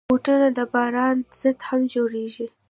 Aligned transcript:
بوټونه 0.09 0.47
د 0.57 0.59
باران 0.73 1.17
ضد 1.39 1.57
هم 1.67 1.81
جوړېږي. 1.93 2.45